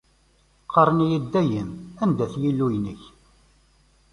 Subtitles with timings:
[0.65, 1.71] Qqaren-iyi-d dayem:
[2.03, 3.01] "Anda-t Yillu-yik?"